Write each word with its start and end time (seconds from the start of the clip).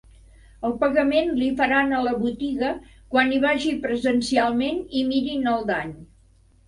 El 0.67 0.71
pagament 0.83 1.29
li 1.41 1.49
faran 1.59 1.93
a 1.97 1.99
la 2.07 2.15
botiga 2.23 2.71
quan 3.15 3.35
hi 3.35 3.37
vagi 3.47 3.75
presencialment 3.87 4.81
i 5.01 5.05
mirin 5.11 5.47
el 5.57 5.67
dany. 5.73 5.93